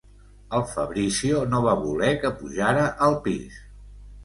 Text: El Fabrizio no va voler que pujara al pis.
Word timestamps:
El 0.59 0.63
Fabrizio 0.71 1.43
no 1.51 1.61
va 1.67 1.77
voler 1.83 2.11
que 2.25 2.33
pujara 2.41 2.89
al 3.11 3.21
pis. 3.29 3.63